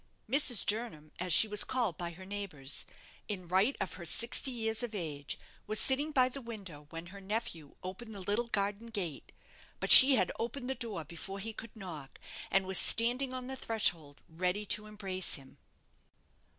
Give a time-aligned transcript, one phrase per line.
[0.27, 0.65] Mrs.
[0.65, 2.87] Jernam, as she was called by her neighbours,
[3.27, 7.21] in right of her sixty years of age, was sitting by the window when her
[7.21, 9.31] nephew opened the little garden gate:
[9.79, 12.17] but she had opened the door before he could knock,
[12.49, 15.59] and was standing on the threshold ready to embrace him.